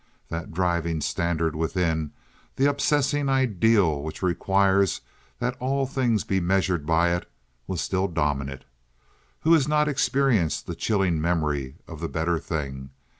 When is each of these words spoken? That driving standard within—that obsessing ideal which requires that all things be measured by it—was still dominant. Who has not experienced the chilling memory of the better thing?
That 0.29 0.51
driving 0.51 0.99
standard 1.01 1.55
within—that 1.55 2.67
obsessing 2.67 3.29
ideal 3.29 4.01
which 4.01 4.23
requires 4.23 5.01
that 5.37 5.55
all 5.59 5.85
things 5.85 6.23
be 6.23 6.39
measured 6.39 6.87
by 6.87 7.13
it—was 7.15 7.81
still 7.81 8.07
dominant. 8.07 8.65
Who 9.41 9.53
has 9.53 9.67
not 9.67 9.87
experienced 9.87 10.65
the 10.65 10.73
chilling 10.73 11.21
memory 11.21 11.75
of 11.87 11.99
the 11.99 12.09
better 12.09 12.39
thing? 12.39 12.89